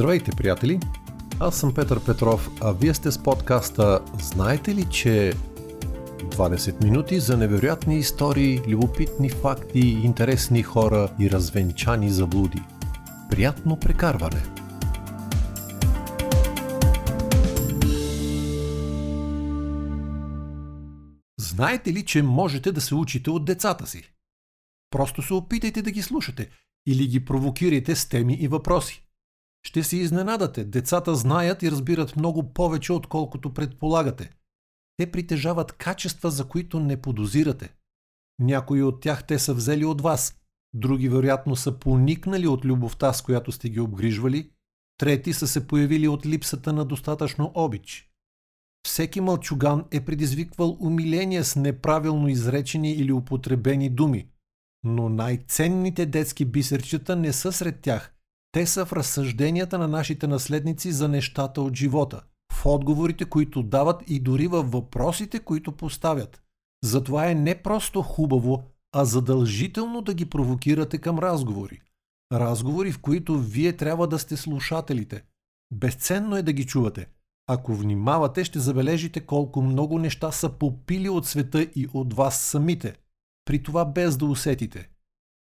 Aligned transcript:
Здравейте, 0.00 0.30
приятели! 0.30 0.80
Аз 1.40 1.60
съм 1.60 1.74
Петър 1.74 2.04
Петров, 2.04 2.50
а 2.60 2.72
вие 2.72 2.94
сте 2.94 3.10
с 3.10 3.22
подкаста 3.22 4.00
Знаете 4.22 4.74
ли, 4.74 4.84
че 4.90 5.32
20 6.18 6.84
минути 6.84 7.20
за 7.20 7.36
невероятни 7.36 7.98
истории, 7.98 8.60
любопитни 8.68 9.30
факти, 9.30 9.80
интересни 9.80 10.62
хора 10.62 11.08
и 11.20 11.30
развенчани 11.30 12.10
заблуди. 12.10 12.62
Приятно 13.30 13.80
прекарване! 13.80 14.42
Знаете 21.40 21.92
ли, 21.92 22.04
че 22.04 22.22
можете 22.22 22.72
да 22.72 22.80
се 22.80 22.94
учите 22.94 23.30
от 23.30 23.44
децата 23.44 23.86
си? 23.86 24.12
Просто 24.90 25.22
се 25.22 25.34
опитайте 25.34 25.82
да 25.82 25.90
ги 25.90 26.02
слушате 26.02 26.50
или 26.86 27.06
ги 27.06 27.24
провокирайте 27.24 27.96
с 27.96 28.08
теми 28.08 28.34
и 28.34 28.48
въпроси. 28.48 29.09
Ще 29.62 29.82
се 29.82 29.96
изненадате, 29.96 30.64
децата 30.64 31.14
знаят 31.14 31.62
и 31.62 31.70
разбират 31.70 32.16
много 32.16 32.52
повече, 32.52 32.92
отколкото 32.92 33.54
предполагате. 33.54 34.30
Те 34.96 35.10
притежават 35.10 35.72
качества, 35.72 36.30
за 36.30 36.44
които 36.44 36.80
не 36.80 37.02
подозирате. 37.02 37.74
Някои 38.38 38.82
от 38.82 39.00
тях 39.00 39.26
те 39.26 39.38
са 39.38 39.54
взели 39.54 39.84
от 39.84 40.00
вас, 40.00 40.40
други 40.74 41.08
вероятно 41.08 41.56
са 41.56 41.78
поникнали 41.78 42.46
от 42.46 42.64
любовта, 42.64 43.12
с 43.12 43.22
която 43.22 43.52
сте 43.52 43.68
ги 43.68 43.80
обгрижвали, 43.80 44.50
трети 44.98 45.32
са 45.32 45.48
се 45.48 45.66
появили 45.66 46.08
от 46.08 46.26
липсата 46.26 46.72
на 46.72 46.84
достатъчно 46.84 47.52
обич. 47.54 48.10
Всеки 48.86 49.20
мълчуган 49.20 49.84
е 49.90 50.04
предизвиквал 50.04 50.76
умиление 50.80 51.44
с 51.44 51.56
неправилно 51.56 52.28
изречени 52.28 52.92
или 52.92 53.12
употребени 53.12 53.90
думи, 53.90 54.28
но 54.84 55.08
най-ценните 55.08 56.06
детски 56.06 56.44
бисерчета 56.44 57.16
не 57.16 57.32
са 57.32 57.52
сред 57.52 57.80
тях– 57.80 58.14
те 58.52 58.66
са 58.66 58.86
в 58.86 58.92
разсъжденията 58.92 59.78
на 59.78 59.88
нашите 59.88 60.26
наследници 60.26 60.92
за 60.92 61.08
нещата 61.08 61.62
от 61.62 61.76
живота, 61.76 62.22
в 62.52 62.66
отговорите, 62.66 63.24
които 63.24 63.62
дават 63.62 64.02
и 64.06 64.20
дори 64.20 64.46
във 64.46 64.70
въпросите, 64.70 65.38
които 65.38 65.72
поставят. 65.72 66.42
Затова 66.84 67.30
е 67.30 67.34
не 67.34 67.62
просто 67.62 68.02
хубаво, 68.02 68.62
а 68.92 69.04
задължително 69.04 70.02
да 70.02 70.14
ги 70.14 70.30
провокирате 70.30 70.98
към 70.98 71.18
разговори. 71.18 71.80
Разговори, 72.32 72.92
в 72.92 73.00
които 73.00 73.38
вие 73.38 73.76
трябва 73.76 74.08
да 74.08 74.18
сте 74.18 74.36
слушателите. 74.36 75.22
Безценно 75.74 76.36
е 76.36 76.42
да 76.42 76.52
ги 76.52 76.66
чувате. 76.66 77.06
Ако 77.46 77.74
внимавате, 77.74 78.44
ще 78.44 78.58
забележите 78.58 79.20
колко 79.20 79.62
много 79.62 79.98
неща 79.98 80.32
са 80.32 80.48
попили 80.48 81.08
от 81.08 81.26
света 81.26 81.62
и 81.62 81.88
от 81.92 82.14
вас 82.14 82.40
самите. 82.40 82.94
При 83.44 83.62
това 83.62 83.84
без 83.84 84.16
да 84.16 84.26
усетите. 84.26 84.88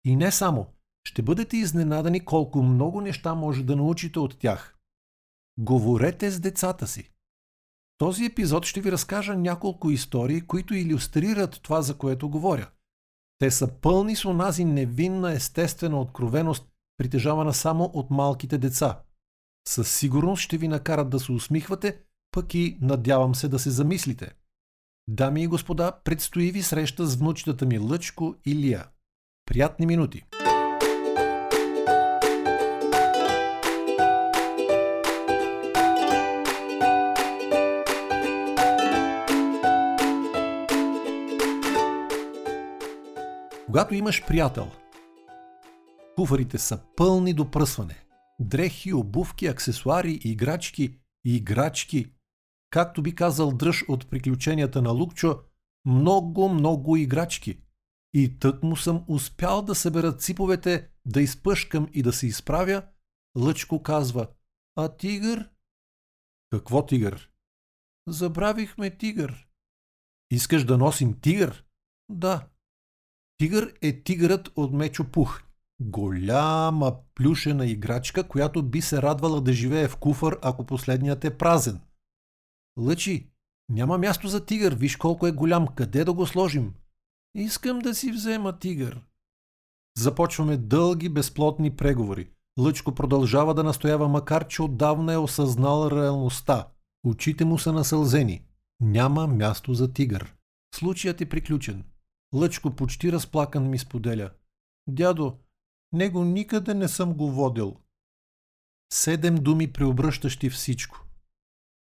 И 0.06 0.16
не 0.16 0.32
само– 0.32 0.68
ще 1.08 1.22
бъдете 1.22 1.58
изненадани 1.58 2.26
колко 2.26 2.64
много 2.64 3.02
неща 3.02 3.36
може 3.36 3.64
да 3.64 3.76
научите 3.76 4.20
от 4.20 4.40
тях. 4.40 4.78
Говорете 5.60 6.32
с 6.32 6.40
децата 6.40 6.88
си. 6.88 7.12
Този 7.98 8.26
епизод 8.26 8.66
ще 8.66 8.82
ви 8.82 8.92
разкажа 8.92 9.38
няколко 9.38 9.92
истории, 9.92 10.42
които 10.42 10.74
иллюстрират 10.74 11.60
това, 11.64 11.82
за 11.82 11.98
което 11.98 12.30
говоря. 12.30 12.70
Те 13.40 13.52
са 13.52 13.68
пълни 13.68 14.16
с 14.16 14.26
онази 14.26 14.66
невинна 14.66 15.32
естествена 15.32 16.02
откровеност, 16.02 16.68
притежавана 16.98 17.54
само 17.54 17.84
от 17.84 18.10
малките 18.10 18.58
деца. 18.58 19.02
Със 19.68 19.96
сигурност 19.96 20.42
ще 20.42 20.58
ви 20.58 20.68
накарат 20.68 21.10
да 21.10 21.20
се 21.20 21.32
усмихвате, 21.32 22.00
пък 22.32 22.54
и 22.54 22.78
надявам 22.82 23.36
се 23.36 23.48
да 23.48 23.60
се 23.60 23.70
замислите. 23.70 24.34
Дами 25.08 25.44
и 25.44 25.48
господа, 25.48 25.92
предстои 26.04 26.52
ви 26.52 26.62
среща 26.62 27.06
с 27.06 27.16
внучетата 27.16 27.66
ми 27.66 27.80
Лъчко 27.80 28.36
и 28.46 28.56
Лия. 28.56 28.88
Приятни 29.46 29.86
минути! 29.86 30.26
Когато 43.72 43.94
имаш 43.94 44.26
приятел, 44.28 44.72
куфарите 46.16 46.58
са 46.58 46.80
пълни 46.96 47.34
до 47.34 47.52
пръсване. 47.52 48.06
Дрехи, 48.40 48.94
обувки, 48.94 49.48
аксесуари, 49.48 50.20
играчки, 50.24 51.00
играчки. 51.26 52.14
Както 52.70 53.02
би 53.02 53.16
казал 53.16 53.52
дръж 53.52 53.86
от 53.88 54.10
приключенията 54.10 54.82
на 54.82 54.92
Лукчо, 54.92 55.40
много, 55.86 56.50
много 56.50 56.98
играчки. 56.98 57.62
И 58.14 58.40
тък 58.40 58.64
му 58.64 58.76
съм 58.76 59.06
успял 59.08 59.62
да 59.62 59.76
събера 59.76 60.18
циповете, 60.18 60.90
да 61.06 61.22
изпъшкам 61.22 61.88
и 61.94 62.04
да 62.04 62.14
се 62.14 62.28
изправя, 62.28 62.84
Лъчко 63.38 63.84
казва, 63.84 64.28
а 64.76 64.98
тигър? 64.98 65.50
Какво 66.50 66.86
тигър? 66.86 67.32
Забравихме 68.08 68.98
тигър. 68.98 69.48
Искаш 70.32 70.64
да 70.64 70.78
носим 70.78 71.20
тигър? 71.20 71.66
Да. 72.10 72.48
Тигър 73.42 73.74
е 73.82 74.04
тигърът 74.04 74.52
от 74.56 74.74
Мечо 74.74 75.04
Пух. 75.04 75.42
Голяма 75.80 76.96
плюшена 77.16 77.66
играчка, 77.66 78.28
която 78.28 78.64
би 78.64 78.82
се 78.82 79.02
радвала 79.02 79.42
да 79.42 79.54
живее 79.54 79.88
в 79.88 79.98
куфър, 79.98 80.40
ако 80.42 80.66
последният 80.66 81.26
е 81.26 81.38
празен. 81.38 81.80
Лъчи, 82.80 83.30
няма 83.70 83.98
място 83.98 84.28
за 84.28 84.46
тигър, 84.46 84.76
виж 84.76 84.96
колко 84.96 85.28
е 85.28 85.32
голям, 85.32 85.68
къде 85.68 86.04
да 86.04 86.14
го 86.14 86.28
сложим? 86.28 86.74
Искам 87.36 87.80
да 87.80 87.96
си 87.96 88.12
взема 88.12 88.60
тигър. 88.60 89.02
Започваме 89.98 90.58
дълги, 90.58 91.10
безплотни 91.10 91.76
преговори. 91.76 92.30
Лъчко 92.60 92.96
продължава 92.96 93.54
да 93.54 93.64
настоява, 93.64 94.08
макар 94.08 94.48
че 94.48 94.62
отдавна 94.62 95.14
е 95.14 95.18
осъзнал 95.18 95.90
реалността. 95.92 96.68
Очите 97.06 97.46
му 97.46 97.58
са 97.58 97.74
насълзени. 97.74 98.46
Няма 98.82 99.28
място 99.28 99.74
за 99.74 99.94
тигър. 99.94 100.36
Случаят 100.76 101.22
е 101.22 101.30
приключен. 101.30 101.84
Лъчко 102.34 102.76
почти 102.76 103.12
разплакан 103.12 103.70
ми 103.70 103.78
споделя. 103.78 104.32
Дядо, 104.88 105.40
него 105.94 106.24
никъде 106.24 106.74
не 106.74 106.88
съм 106.88 107.14
го 107.14 107.32
водил. 107.32 107.78
Седем 108.94 109.36
думи 109.36 109.74
преобръщащи 109.74 110.50
всичко. 110.50 111.06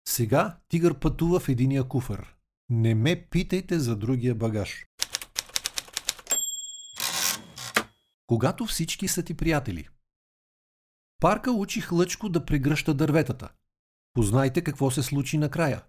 Сега 0.09 0.59
тигър 0.69 0.99
пътува 0.99 1.41
в 1.41 1.49
единия 1.49 1.89
куфър. 1.89 2.35
Не 2.71 2.95
ме 2.95 3.27
питайте 3.31 3.79
за 3.79 3.97
другия 3.97 4.35
багаж. 4.35 4.87
Когато 8.27 8.67
всички 8.67 9.09
са 9.09 9.23
ти 9.23 9.35
приятели. 9.35 9.89
Парка 11.21 11.53
учих 11.53 11.93
Лъчко 11.93 12.29
да 12.29 12.47
прегръща 12.47 12.95
дърветата. 12.95 13.53
Познайте 14.15 14.65
какво 14.65 14.91
се 14.91 15.03
случи 15.03 15.39
накрая. 15.39 15.85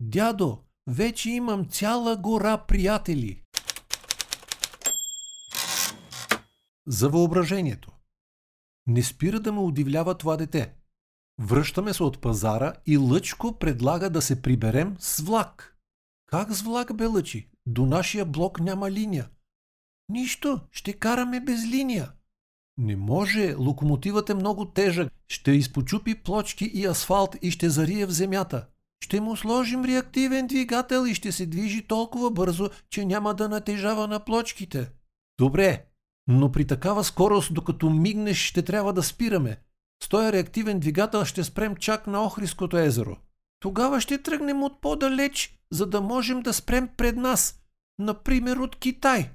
Дядо, 0.00 0.64
вече 0.86 1.30
имам 1.30 1.68
цяла 1.68 2.16
гора 2.16 2.66
приятели. 2.66 3.42
За 6.88 7.08
въображението. 7.08 7.92
Не 8.86 9.02
спира 9.02 9.40
да 9.40 9.52
ме 9.52 9.60
удивлява 9.60 10.14
това 10.14 10.36
дете. 10.36 10.74
Връщаме 11.40 11.94
се 11.94 12.02
от 12.02 12.20
пазара 12.20 12.72
и 12.86 12.96
Лъчко 12.96 13.58
предлага 13.58 14.10
да 14.10 14.22
се 14.22 14.42
приберем 14.42 14.96
с 14.98 15.20
влак. 15.20 15.78
Как 16.26 16.52
с 16.52 16.62
влак, 16.62 16.96
бе 16.96 17.06
Лъчи? 17.06 17.48
До 17.66 17.86
нашия 17.86 18.24
блок 18.24 18.60
няма 18.60 18.90
линия. 18.90 19.28
Нищо, 20.08 20.60
ще 20.72 20.92
караме 20.92 21.40
без 21.40 21.64
линия. 21.64 22.12
Не 22.78 22.96
може, 22.96 23.54
локомотивът 23.54 24.30
е 24.30 24.34
много 24.34 24.64
тежък. 24.64 25.12
Ще 25.28 25.50
изпочупи 25.50 26.14
плочки 26.14 26.64
и 26.64 26.86
асфалт 26.86 27.36
и 27.42 27.50
ще 27.50 27.70
зарие 27.70 28.06
в 28.06 28.10
земята. 28.10 28.66
Ще 29.04 29.20
му 29.20 29.36
сложим 29.36 29.84
реактивен 29.84 30.46
двигател 30.46 31.06
и 31.06 31.14
ще 31.14 31.32
се 31.32 31.46
движи 31.46 31.86
толкова 31.86 32.30
бързо, 32.30 32.70
че 32.90 33.04
няма 33.04 33.34
да 33.34 33.48
натежава 33.48 34.08
на 34.08 34.24
плочките. 34.24 34.90
Добре, 35.38 35.86
но 36.28 36.52
при 36.52 36.66
такава 36.66 37.04
скорост, 37.04 37.54
докато 37.54 37.90
мигнеш, 37.90 38.38
ще 38.38 38.62
трябва 38.62 38.92
да 38.92 39.02
спираме. 39.02 39.58
С 40.02 40.08
този 40.08 40.32
реактивен 40.32 40.80
двигател 40.80 41.24
ще 41.24 41.44
спрем 41.44 41.76
чак 41.76 42.06
на 42.06 42.24
Охриското 42.24 42.78
езеро. 42.78 43.16
Тогава 43.60 44.00
ще 44.00 44.22
тръгнем 44.22 44.62
от 44.62 44.80
по-далеч, 44.80 45.58
за 45.70 45.86
да 45.86 46.00
можем 46.00 46.40
да 46.40 46.52
спрем 46.52 46.88
пред 46.96 47.16
нас. 47.16 47.60
Например, 47.98 48.56
от 48.56 48.76
Китай. 48.76 49.30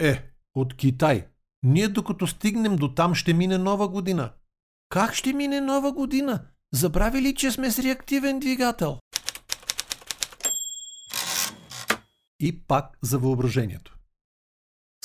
Е, 0.00 0.22
от 0.54 0.76
Китай. 0.76 1.26
Ние 1.62 1.88
докато 1.88 2.26
стигнем 2.26 2.76
до 2.76 2.94
там 2.94 3.14
ще 3.14 3.34
мине 3.34 3.58
нова 3.58 3.88
година. 3.88 4.32
Как 4.88 5.14
ще 5.14 5.32
мине 5.32 5.60
нова 5.60 5.92
година? 5.92 6.44
Забрави 6.74 7.22
ли, 7.22 7.34
че 7.34 7.50
сме 7.50 7.70
с 7.70 7.78
реактивен 7.78 8.40
двигател? 8.40 8.98
И 12.40 12.60
пак 12.66 12.98
за 13.02 13.18
въображението. 13.18 13.97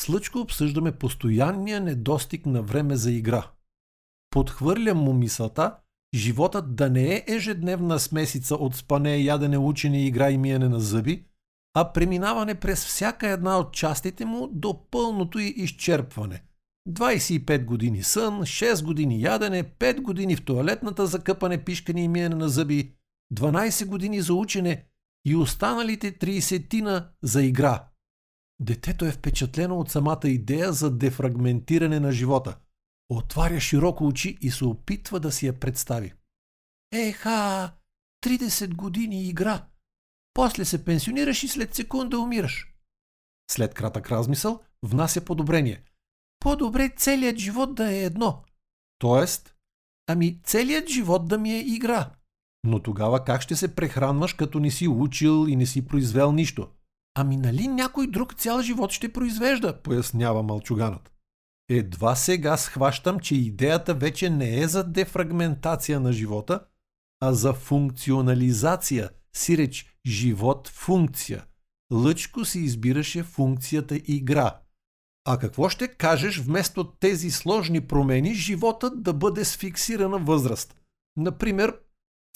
С 0.04 0.10
Лъчко 0.10 0.40
обсъждаме 0.40 0.92
постоянния 0.92 1.82
недостиг 1.82 2.46
на 2.46 2.62
време 2.62 2.96
за 2.96 3.12
игра. 3.12 3.52
Подхвърлям 4.30 4.98
му 4.98 5.14
мисълта, 5.14 5.76
животът 6.16 6.76
да 6.76 6.90
не 6.90 7.16
е 7.16 7.24
ежедневна 7.28 8.00
смесица 8.00 8.56
от 8.56 8.76
спане, 8.76 9.18
ядене, 9.18 9.58
учене, 9.58 10.06
игра 10.06 10.32
и 10.32 10.38
миене 10.38 10.70
на 10.70 10.80
зъби, 10.80 11.26
а 11.74 11.94
преминаване 11.94 12.56
през 12.56 12.86
всяка 12.86 13.28
една 13.28 13.58
от 13.58 13.74
частите 13.74 14.26
му 14.26 14.50
до 14.52 14.90
пълното 14.92 15.40
й 15.40 15.48
изчерпване. 15.48 16.44
25 16.90 17.66
години 17.66 18.04
сън, 18.04 18.42
6 18.42 18.84
години 18.84 19.22
ядене, 19.22 19.64
5 19.64 20.02
години 20.02 20.36
в 20.36 20.46
туалетната 20.46 21.08
за 21.08 21.20
къпане, 21.20 21.64
пишкане 21.64 22.04
и 22.04 22.08
миене 22.08 22.36
на 22.36 22.50
зъби, 22.50 22.94
12 23.34 23.86
години 23.86 24.22
за 24.22 24.34
учене 24.34 24.86
и 25.26 25.36
останалите 25.36 26.12
30 26.12 27.08
за 27.22 27.44
игра. 27.44 27.93
Детето 28.64 29.06
е 29.06 29.12
впечатлено 29.12 29.80
от 29.80 29.92
самата 29.92 30.20
идея 30.26 30.74
за 30.74 30.98
дефрагментиране 30.98 32.00
на 32.00 32.12
живота. 32.12 32.58
Отваря 33.10 33.60
широко 33.60 34.08
очи 34.08 34.38
и 34.42 34.52
се 34.52 34.66
опитва 34.66 35.20
да 35.20 35.32
си 35.32 35.48
я 35.48 35.60
представи. 35.60 36.14
Еха, 36.94 37.72
30 38.26 38.76
години 38.76 39.28
игра. 39.28 39.66
После 40.34 40.66
се 40.66 40.86
пенсионираш 40.86 41.44
и 41.44 41.48
след 41.48 41.76
секунда 41.76 42.20
умираш. 42.20 42.74
След 43.52 43.74
кратък 43.74 44.12
размисъл 44.12 44.62
внася 44.84 45.26
подобрение. 45.26 45.84
По-добре 46.40 46.90
целият 46.98 47.38
живот 47.38 47.76
да 47.76 47.94
е 47.94 48.04
едно. 48.04 48.44
Тоест, 49.00 49.56
ами 50.08 50.40
целият 50.44 50.90
живот 50.90 51.28
да 51.28 51.38
ми 51.38 51.54
е 51.54 51.60
игра. 51.60 52.12
Но 52.64 52.80
тогава 52.80 53.24
как 53.24 53.42
ще 53.42 53.56
се 53.56 53.76
прехранваш, 53.76 54.34
като 54.34 54.60
не 54.60 54.72
си 54.72 54.88
учил 54.88 55.46
и 55.50 55.56
не 55.56 55.66
си 55.66 55.88
произвел 55.88 56.32
нищо? 56.32 56.70
Ами 57.16 57.38
нали 57.38 57.68
някой 57.68 58.08
друг 58.08 58.34
цял 58.34 58.62
живот 58.62 58.92
ще 58.92 59.14
произвежда, 59.14 59.82
пояснява 59.82 60.44
мълчуганът. 60.44 61.14
Едва 61.70 62.16
сега 62.16 62.58
схващам, 62.58 63.20
че 63.20 63.36
идеята 63.36 63.94
вече 63.94 64.30
не 64.30 64.60
е 64.60 64.68
за 64.68 64.84
дефрагментация 64.84 66.00
на 66.00 66.14
живота, 66.14 66.66
а 67.20 67.34
за 67.34 67.54
функционализация, 67.54 69.10
сиреч 69.36 69.98
живот-функция. 70.08 71.46
Лъчко 71.94 72.46
си 72.46 72.60
избираше 72.60 73.24
функцията 73.24 74.00
игра. 74.06 74.60
А 75.26 75.38
какво 75.38 75.70
ще 75.70 75.88
кажеш 75.88 76.40
вместо 76.40 76.92
тези 76.92 77.32
сложни 77.32 77.82
промени 77.82 78.34
животът 78.34 79.04
да 79.04 79.14
бъде 79.14 79.46
с 79.46 79.58
фиксирана 79.58 80.20
възраст? 80.20 80.76
Например, 81.18 81.80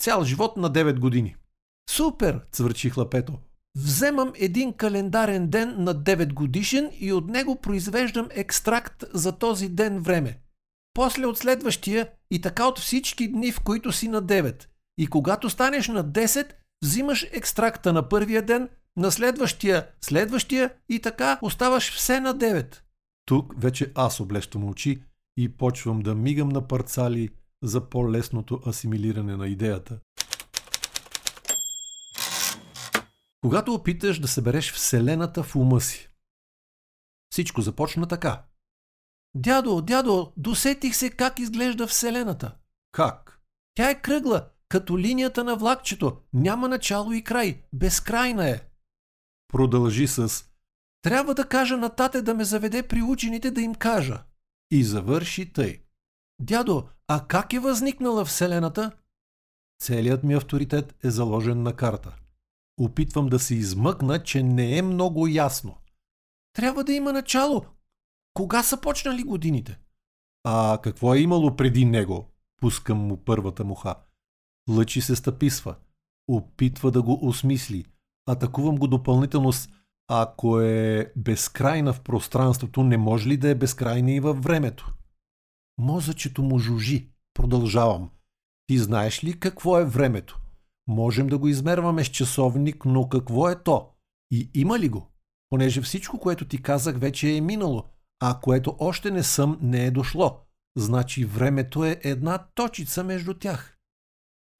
цял 0.02 0.24
живот 0.24 0.56
на 0.56 0.72
9 0.72 0.98
години. 0.98 1.36
Супер, 1.90 2.40
цвърчи 2.52 2.90
хлапето. 2.90 3.38
Вземам 3.84 4.32
един 4.34 4.72
календарен 4.72 5.48
ден 5.48 5.74
на 5.78 5.94
9 5.94 6.32
годишен 6.32 6.90
и 7.00 7.12
от 7.12 7.28
него 7.28 7.56
произвеждам 7.56 8.28
екстракт 8.30 9.04
за 9.14 9.32
този 9.32 9.68
ден 9.68 10.00
време. 10.00 10.38
После 10.94 11.26
от 11.26 11.38
следващия 11.38 12.08
и 12.30 12.40
така 12.40 12.66
от 12.66 12.78
всички 12.78 13.28
дни, 13.28 13.52
в 13.52 13.60
които 13.60 13.92
си 13.92 14.08
на 14.08 14.22
9. 14.22 14.64
И 14.98 15.06
когато 15.06 15.50
станеш 15.50 15.88
на 15.88 16.04
10, 16.04 16.46
взимаш 16.84 17.26
екстракта 17.32 17.92
на 17.92 18.08
първия 18.08 18.42
ден, 18.42 18.68
на 18.96 19.12
следващия, 19.12 19.86
следващия 20.00 20.70
и 20.88 20.98
така 20.98 21.38
оставаш 21.42 21.92
все 21.92 22.20
на 22.20 22.34
9. 22.34 22.76
Тук 23.26 23.54
вече 23.58 23.92
аз 23.94 24.20
облещам 24.20 24.64
очи 24.64 25.02
и 25.36 25.48
почвам 25.48 26.00
да 26.00 26.14
мигам 26.14 26.48
на 26.48 26.68
парцали 26.68 27.28
за 27.62 27.80
по-лесното 27.80 28.60
асимилиране 28.66 29.36
на 29.36 29.48
идеята. 29.48 29.98
Когато 33.40 33.74
опиташ 33.74 34.18
да 34.18 34.28
събереш 34.28 34.72
Вселената 34.72 35.42
в 35.42 35.56
ума 35.56 35.80
си. 35.80 36.10
Всичко 37.32 37.60
започна 37.60 38.08
така. 38.08 38.44
Дядо, 39.34 39.82
дядо, 39.82 40.32
досетих 40.36 40.96
се 40.96 41.10
как 41.10 41.38
изглежда 41.38 41.86
Вселената. 41.86 42.56
Как? 42.92 43.40
Тя 43.74 43.90
е 43.90 44.00
кръгла, 44.00 44.48
като 44.68 44.98
линията 44.98 45.44
на 45.44 45.56
влакчето. 45.56 46.16
Няма 46.32 46.68
начало 46.68 47.12
и 47.12 47.24
край. 47.24 47.62
Безкрайна 47.72 48.48
е. 48.48 48.60
Продължи 49.48 50.06
с 50.06 50.44
Трябва 51.02 51.34
да 51.34 51.48
кажа 51.48 51.76
на 51.76 51.88
тате 51.88 52.22
да 52.22 52.34
ме 52.34 52.44
заведе 52.44 52.82
при 52.82 53.02
учените 53.02 53.50
да 53.50 53.60
им 53.60 53.74
кажа. 53.74 54.22
И 54.70 54.84
завърши 54.84 55.52
тъй. 55.52 55.82
Дядо, 56.40 56.88
а 57.08 57.26
как 57.26 57.52
е 57.52 57.60
възникнала 57.60 58.24
Вселената? 58.24 58.92
Целият 59.82 60.24
ми 60.24 60.34
авторитет 60.34 60.94
е 61.04 61.10
заложен 61.10 61.62
на 61.62 61.76
карта. 61.76 62.16
Опитвам 62.78 63.26
да 63.26 63.38
се 63.38 63.54
измъкна, 63.54 64.22
че 64.22 64.42
не 64.42 64.78
е 64.78 64.82
много 64.82 65.26
ясно. 65.26 65.76
Трябва 66.52 66.84
да 66.84 66.92
има 66.92 67.12
начало. 67.12 67.64
Кога 68.34 68.62
са 68.62 68.80
почнали 68.80 69.22
годините? 69.22 69.78
А 70.44 70.78
какво 70.82 71.14
е 71.14 71.18
имало 71.18 71.56
преди 71.56 71.84
него? 71.84 72.30
Пускам 72.60 72.98
му 72.98 73.16
първата 73.16 73.64
муха. 73.64 73.94
Лъчи 74.70 75.00
се 75.00 75.16
стъписва. 75.16 75.76
Опитва 76.28 76.90
да 76.90 77.02
го 77.02 77.28
осмисли. 77.28 77.84
Атакувам 78.26 78.76
го 78.76 78.86
допълнително 78.86 79.52
с 79.52 79.68
ако 80.10 80.60
е 80.60 81.12
безкрайна 81.16 81.92
в 81.92 82.00
пространството, 82.00 82.82
не 82.82 82.96
може 82.96 83.28
ли 83.28 83.36
да 83.36 83.48
е 83.48 83.54
безкрайна 83.54 84.12
и 84.12 84.20
във 84.20 84.42
времето? 84.42 84.94
Мозъчето 85.78 86.42
му 86.42 86.58
жужи. 86.58 87.10
Продължавам. 87.34 88.10
Ти 88.66 88.78
знаеш 88.78 89.24
ли 89.24 89.40
какво 89.40 89.78
е 89.78 89.84
времето? 89.84 90.40
Можем 90.88 91.26
да 91.26 91.38
го 91.38 91.48
измерваме 91.48 92.04
с 92.04 92.08
часовник, 92.08 92.84
но 92.84 93.08
какво 93.08 93.48
е 93.48 93.62
то? 93.62 93.90
И 94.30 94.50
има 94.54 94.78
ли 94.78 94.88
го? 94.88 95.12
Понеже 95.50 95.80
всичко, 95.80 96.18
което 96.18 96.48
ти 96.48 96.62
казах, 96.62 96.98
вече 96.98 97.36
е 97.36 97.40
минало, 97.40 97.84
а 98.20 98.40
което 98.40 98.76
още 98.78 99.10
не 99.10 99.22
съм, 99.22 99.58
не 99.62 99.86
е 99.86 99.90
дошло. 99.90 100.40
Значи 100.76 101.24
времето 101.24 101.84
е 101.84 102.00
една 102.04 102.46
точица 102.54 103.04
между 103.04 103.34
тях. 103.34 103.78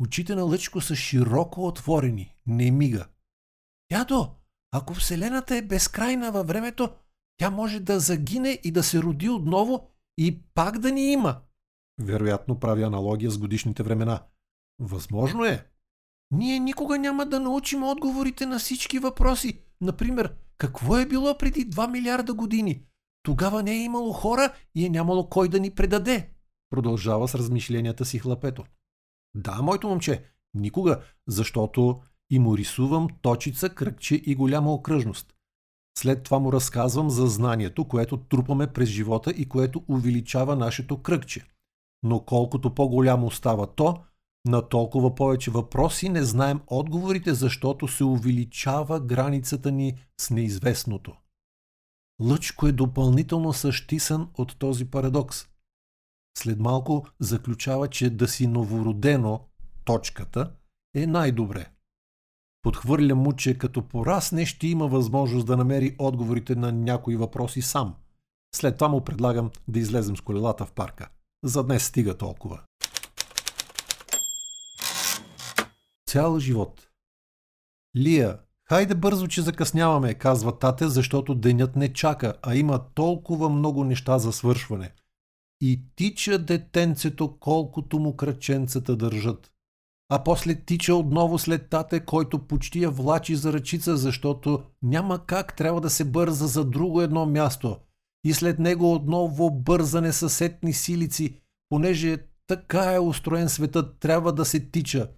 Очите 0.01 0.35
на 0.35 0.43
Лъчко 0.43 0.81
са 0.81 0.95
широко 0.95 1.67
отворени, 1.67 2.35
не 2.47 2.71
мига. 2.71 3.07
Ядо, 3.93 4.31
ако 4.73 4.95
Вселената 4.95 5.57
е 5.57 5.63
безкрайна 5.63 6.33
във 6.33 6.47
времето, 6.47 6.91
тя 7.37 7.51
може 7.51 7.81
да 7.81 8.01
загине 8.01 8.59
и 8.65 8.71
да 8.71 8.83
се 8.83 9.03
роди 9.03 9.29
отново 9.29 9.91
и 10.19 10.43
пак 10.55 10.79
да 10.79 10.93
ни 10.93 11.13
има. 11.13 11.41
Вероятно 12.01 12.61
прави 12.61 12.83
аналогия 12.83 13.31
с 13.31 13.39
годишните 13.39 13.83
времена. 13.83 14.27
Възможно 14.81 15.45
е. 15.45 15.67
Ние 16.31 16.59
никога 16.59 16.99
няма 16.99 17.27
да 17.27 17.41
научим 17.41 17.83
отговорите 17.83 18.47
на 18.47 18.59
всички 18.59 18.99
въпроси. 18.99 19.61
Например, 19.81 20.35
какво 20.59 20.97
е 20.97 21.07
било 21.07 21.39
преди 21.39 21.71
2 21.71 21.91
милиарда 21.91 22.35
години? 22.35 22.83
Тогава 23.23 23.63
не 23.63 23.73
е 23.73 23.85
имало 23.85 24.13
хора 24.13 24.53
и 24.75 24.87
е 24.87 24.89
нямало 24.89 25.29
кой 25.29 25.49
да 25.49 25.61
ни 25.61 25.71
предаде. 25.71 26.31
Продължава 26.71 27.29
с 27.29 27.35
размишленията 27.35 28.05
си 28.05 28.19
хлапето. 28.19 28.65
Да, 29.35 29.63
моето 29.63 29.89
момче, 29.89 30.23
никога, 30.55 31.03
защото 31.27 32.01
и 32.31 32.39
му 32.39 32.57
рисувам 32.57 33.09
точица, 33.23 33.69
кръгче 33.69 34.15
и 34.15 34.35
голяма 34.35 34.73
окръжност. 34.73 35.35
След 35.99 36.23
това 36.23 36.39
му 36.39 36.53
разказвам 36.53 37.11
за 37.11 37.27
знанието, 37.27 37.85
което 37.85 38.17
трупаме 38.17 38.73
през 38.73 38.89
живота 38.89 39.31
и 39.31 39.49
което 39.49 39.85
увеличава 39.89 40.57
нашето 40.57 41.03
кръгче. 41.03 41.47
Но 42.03 42.21
колкото 42.21 42.75
по-голямо 42.75 43.31
става 43.31 43.67
то, 43.67 44.03
на 44.49 44.69
толкова 44.69 45.15
повече 45.15 45.51
въпроси 45.51 46.09
не 46.09 46.25
знаем 46.25 46.61
отговорите, 46.67 47.35
защото 47.35 47.89
се 47.89 48.05
увеличава 48.05 49.01
границата 49.01 49.73
ни 49.73 49.99
с 50.21 50.31
неизвестното. 50.31 51.17
Лъчко 52.23 52.67
е 52.67 52.73
допълнително 52.73 53.53
същисан 53.53 54.29
от 54.35 54.59
този 54.59 54.85
парадокс. 54.85 55.47
След 56.39 56.61
малко 56.61 57.07
заключава, 57.21 57.89
че 57.89 58.11
да 58.11 58.29
си 58.29 58.47
новородено, 58.47 59.41
точката, 59.85 60.53
е 60.95 61.07
най-добре. 61.07 61.67
Подхвърля 62.63 63.15
му, 63.15 63.33
че 63.33 63.59
като 63.59 63.83
порасне 63.83 64.47
ще 64.47 64.67
има 64.67 64.89
възможност 64.89 65.47
да 65.47 65.57
намери 65.57 65.97
отговорите 65.99 66.55
на 66.55 66.73
някои 66.73 67.17
въпроси 67.17 67.63
сам. 67.63 67.95
След 68.55 68.79
това 68.79 68.89
му 68.89 69.05
предлагам 69.05 69.51
да 69.69 69.79
излезем 69.79 70.17
с 70.17 70.21
колелата 70.21 70.67
в 70.67 70.73
парка. 70.73 71.09
За 71.45 71.65
днес 71.65 71.85
стига 71.85 72.17
толкова. 72.17 72.61
Цял 76.09 76.39
живот. 76.39 76.89
Лия, 77.97 78.39
хайде 78.69 78.95
бързо, 78.95 79.29
че 79.29 79.43
закъсняваме, 79.43 80.15
казва 80.15 80.59
тате, 80.59 80.89
защото 80.89 81.35
денят 81.35 81.77
не 81.77 81.93
чака, 81.93 82.35
а 82.43 82.55
има 82.55 82.85
толкова 82.95 83.49
много 83.49 83.85
неща 83.85 84.19
за 84.19 84.33
свършване. 84.33 84.93
И 85.61 85.83
тича 85.97 86.39
детенцето, 86.39 87.37
колкото 87.41 87.99
му 87.99 88.17
кръченцата 88.17 88.97
държат. 88.97 89.53
А 90.09 90.25
после 90.25 90.55
тича 90.55 90.95
отново 90.95 91.39
след 91.39 91.69
тате, 91.69 92.01
който 92.01 92.47
почти 92.47 92.83
я 92.83 92.91
влачи 92.91 93.37
за 93.37 93.53
ръчица, 93.53 93.97
защото 93.97 94.63
няма 94.83 95.27
как 95.27 95.57
трябва 95.57 95.81
да 95.81 95.91
се 95.91 96.05
бърза 96.05 96.47
за 96.47 96.65
друго 96.65 97.03
едно 97.03 97.27
място. 97.27 97.77
И 98.25 98.35
след 98.35 98.59
него 98.59 98.95
отново 98.95 99.51
бързане 99.51 100.13
съседни 100.13 100.73
силици, 100.73 101.41
понеже 101.69 102.19
така 102.47 102.93
е 102.93 102.99
устроен 102.99 103.49
светът, 103.49 103.99
трябва 103.99 104.33
да 104.33 104.45
се 104.45 104.71
тича 104.71 105.09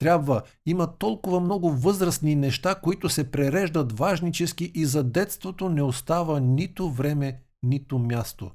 трябва. 0.00 0.42
Има 0.66 0.96
толкова 0.98 1.40
много 1.40 1.70
възрастни 1.70 2.34
неща, 2.34 2.74
които 2.74 3.08
се 3.08 3.30
пререждат 3.30 3.98
важнически 3.98 4.72
и 4.74 4.84
за 4.84 5.04
детството 5.04 5.68
не 5.68 5.82
остава 5.82 6.40
нито 6.40 6.90
време, 6.90 7.42
нито 7.62 7.98
място. 7.98 8.50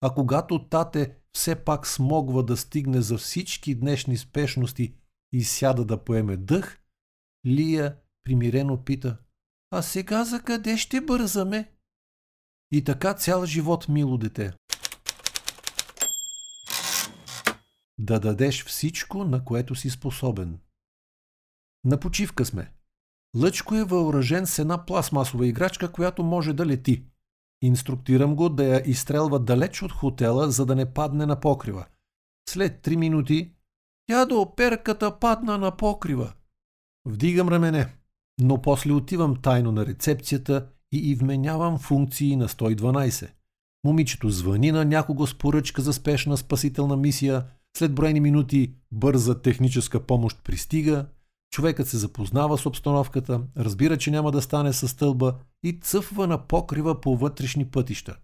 А 0.00 0.14
когато 0.14 0.68
тате 0.68 1.16
все 1.32 1.54
пак 1.54 1.86
смогва 1.86 2.44
да 2.44 2.56
стигне 2.56 3.00
за 3.00 3.18
всички 3.18 3.74
днешни 3.74 4.16
спешности 4.16 4.94
и 5.32 5.44
сяда 5.44 5.84
да 5.84 6.04
поеме 6.04 6.36
дъх, 6.36 6.78
Лия 7.46 7.96
примирено 8.24 8.84
пита 8.84 9.16
«А 9.70 9.82
сега 9.82 10.24
за 10.24 10.42
къде 10.42 10.76
ще 10.76 11.00
бързаме?» 11.00 11.70
И 12.72 12.84
така 12.84 13.14
цял 13.14 13.46
живот, 13.46 13.88
мило 13.88 14.18
дете. 14.18 14.52
Да 17.98 18.20
дадеш 18.20 18.64
всичко, 18.64 19.24
на 19.24 19.44
което 19.44 19.74
си 19.74 19.90
способен. 19.90 20.58
На 21.84 22.00
почивка 22.00 22.44
сме. 22.44 22.72
Лъчко 23.36 23.74
е 23.74 23.84
въоръжен 23.84 24.46
с 24.46 24.58
една 24.58 24.86
пластмасова 24.86 25.46
играчка, 25.46 25.92
която 25.92 26.22
може 26.22 26.52
да 26.52 26.66
лети. 26.66 27.04
Инструктирам 27.62 28.36
го 28.36 28.48
да 28.48 28.64
я 28.64 28.82
изстрелва 28.86 29.38
далеч 29.38 29.82
от 29.82 29.92
хотела, 29.92 30.50
за 30.50 30.66
да 30.66 30.76
не 30.76 30.92
падне 30.92 31.26
на 31.26 31.40
покрива. 31.40 31.86
След 32.48 32.82
три 32.82 32.96
минути 32.96 33.52
Дядо, 34.10 34.52
перката 34.56 35.18
падна 35.18 35.58
на 35.58 35.76
покрива. 35.76 36.32
Вдигам 37.06 37.48
рамене, 37.48 37.94
но 38.40 38.62
после 38.62 38.92
отивам 38.92 39.36
тайно 39.42 39.72
на 39.72 39.86
рецепцията 39.86 40.66
и 40.92 41.10
и 41.10 41.14
вменявам 41.14 41.78
функции 41.78 42.36
на 42.36 42.48
112. 42.48 43.30
Момичето 43.84 44.30
звъни 44.30 44.72
на 44.72 44.84
някого 44.84 45.26
с 45.26 45.38
поръчка 45.38 45.82
за 45.82 45.92
спешна 45.92 46.36
спасителна 46.36 46.96
мисия, 46.96 47.44
след 47.76 47.94
броени 47.94 48.20
минути 48.20 48.74
бърза 48.92 49.42
техническа 49.42 50.06
помощ 50.06 50.44
пристига, 50.44 51.06
човекът 51.52 51.88
се 51.88 51.98
запознава 51.98 52.58
с 52.58 52.66
обстановката, 52.66 53.40
разбира, 53.56 53.98
че 53.98 54.10
няма 54.10 54.32
да 54.32 54.42
стане 54.42 54.72
със 54.72 54.90
стълба 54.90 55.34
и 55.62 55.78
цъфва 55.82 56.26
на 56.26 56.46
покрива 56.46 57.00
по 57.00 57.16
вътрешни 57.16 57.70
пътища. 57.70 58.16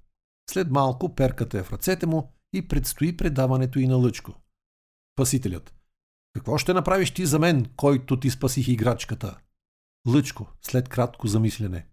След 0.50 0.70
малко 0.70 1.14
перката 1.14 1.58
е 1.58 1.62
в 1.62 1.72
ръцете 1.72 2.06
му 2.06 2.32
и 2.52 2.68
предстои 2.68 3.16
предаването 3.16 3.78
и 3.78 3.86
на 3.86 3.96
Лъчко. 3.96 4.34
Пасителят. 5.16 5.74
Какво 6.34 6.58
ще 6.58 6.74
направиш 6.74 7.10
ти 7.10 7.26
за 7.26 7.38
мен, 7.38 7.66
който 7.76 8.20
ти 8.20 8.30
спасих 8.30 8.68
играчката? 8.68 9.38
Лъчко, 10.08 10.46
след 10.62 10.88
кратко 10.88 11.26
замислене. 11.26 11.86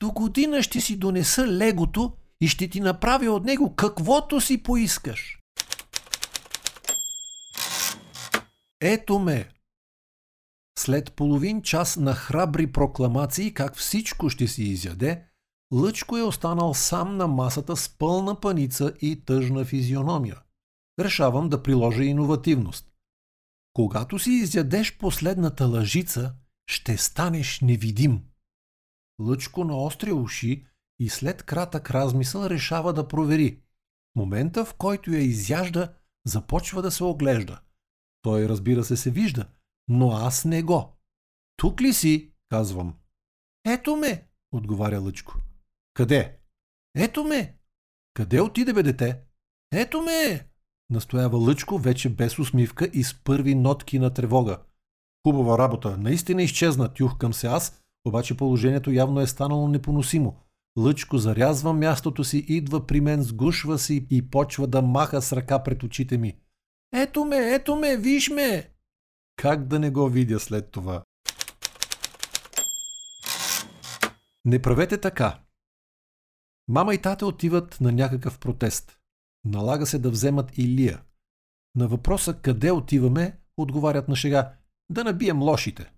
До 0.00 0.12
година 0.12 0.62
ще 0.62 0.80
си 0.80 0.96
донеса 0.96 1.46
легото 1.46 2.16
и 2.40 2.48
ще 2.48 2.68
ти 2.68 2.80
направя 2.80 3.30
от 3.30 3.44
него 3.44 3.76
каквото 3.76 4.40
си 4.40 4.62
поискаш. 4.62 5.38
Ето 8.80 9.18
ме! 9.18 9.48
След 10.78 11.12
половин 11.12 11.62
час 11.62 11.96
на 11.96 12.14
храбри 12.14 12.72
прокламации 12.72 13.54
как 13.54 13.76
всичко 13.76 14.28
ще 14.28 14.48
си 14.48 14.62
изяде, 14.62 15.24
Лъчко 15.72 16.16
е 16.16 16.22
останал 16.22 16.74
сам 16.74 17.16
на 17.16 17.26
масата 17.26 17.76
с 17.76 17.88
пълна 17.88 18.40
паница 18.40 18.92
и 19.00 19.24
тъжна 19.24 19.64
физиономия. 19.64 20.42
Решавам 21.00 21.48
да 21.48 21.62
приложа 21.62 22.04
иновативност. 22.04 22.92
Когато 23.72 24.18
си 24.18 24.30
изядеш 24.30 24.98
последната 24.98 25.66
лъжица, 25.66 26.34
ще 26.66 26.96
станеш 26.96 27.60
невидим. 27.60 28.22
Лъчко 29.20 29.64
наостря 29.64 30.14
уши 30.14 30.66
и 30.98 31.08
след 31.08 31.42
кратък 31.42 31.90
размисъл 31.90 32.46
решава 32.46 32.92
да 32.92 33.08
провери. 33.08 33.60
Момента, 34.16 34.64
в 34.64 34.74
който 34.74 35.12
я 35.12 35.20
изяжда, 35.20 35.92
започва 36.26 36.82
да 36.82 36.90
се 36.90 37.04
оглежда. 37.04 37.60
Той, 38.22 38.48
разбира 38.48 38.84
се, 38.84 38.96
се 38.96 39.10
вижда, 39.10 39.46
но 39.88 40.10
аз 40.10 40.44
не 40.44 40.62
го. 40.62 40.96
Тук 41.56 41.80
ли 41.80 41.92
си? 41.92 42.32
казвам. 42.50 42.94
Ето 43.64 43.96
ме, 43.96 44.26
отговаря 44.52 45.00
Лъчко. 45.00 45.34
Къде? 45.94 46.38
Ето 46.94 47.24
ме. 47.24 47.56
Къде 48.14 48.40
отиде 48.40 48.72
бе 48.72 48.82
дете? 48.82 49.20
Ето 49.72 50.02
ме. 50.02 50.48
Настоява 50.90 51.38
Лъчко, 51.38 51.78
вече 51.78 52.08
без 52.08 52.38
усмивка 52.38 52.90
и 52.92 53.04
с 53.04 53.14
първи 53.14 53.54
нотки 53.54 53.98
на 53.98 54.14
тревога. 54.14 54.58
Хубава 55.26 55.58
работа, 55.58 55.96
наистина 55.96 56.42
изчезна, 56.42 56.94
тюхкам 56.94 57.34
се 57.34 57.46
аз, 57.46 57.82
обаче 58.04 58.36
положението 58.36 58.90
явно 58.90 59.20
е 59.20 59.26
станало 59.26 59.68
непоносимо. 59.68 60.36
Лъчко 60.78 61.18
зарязва 61.18 61.72
мястото 61.72 62.24
си, 62.24 62.44
идва 62.48 62.86
при 62.86 63.00
мен, 63.00 63.22
сгушва 63.22 63.78
си 63.78 64.06
и 64.10 64.30
почва 64.30 64.66
да 64.66 64.82
маха 64.82 65.22
с 65.22 65.32
ръка 65.32 65.62
пред 65.62 65.82
очите 65.82 66.18
ми. 66.18 66.36
Ето 66.94 67.24
ме, 67.24 67.36
ето 67.36 67.76
ме, 67.76 67.96
виж 67.96 68.30
ме! 68.30 68.71
Как 69.42 69.66
да 69.66 69.78
не 69.78 69.90
го 69.90 70.08
видя 70.08 70.40
след 70.40 70.70
това? 70.70 71.04
Не 74.44 74.62
правете 74.62 74.98
така. 74.98 75.40
Мама 76.68 76.94
и 76.94 76.98
тата 76.98 77.26
отиват 77.26 77.80
на 77.80 77.92
някакъв 77.92 78.38
протест. 78.38 78.98
Налага 79.44 79.86
се 79.86 79.98
да 79.98 80.10
вземат 80.10 80.58
Илия. 80.58 81.02
На 81.74 81.88
въпроса 81.88 82.34
къде 82.34 82.70
отиваме, 82.70 83.38
отговарят 83.56 84.08
на 84.08 84.16
шега 84.16 84.52
да 84.90 85.04
набием 85.04 85.42
лошите. 85.42 85.92